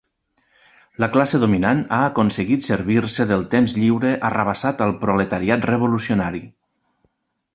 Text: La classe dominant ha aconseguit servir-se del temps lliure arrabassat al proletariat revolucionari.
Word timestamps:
La 1.01 1.09
classe 1.15 1.39
dominant 1.43 1.83
ha 1.97 1.99
aconseguit 2.05 2.65
servir-se 2.69 3.27
del 3.33 3.45
temps 3.53 3.77
lliure 3.81 4.13
arrabassat 4.31 4.83
al 4.87 4.95
proletariat 5.05 5.71
revolucionari. 5.73 6.45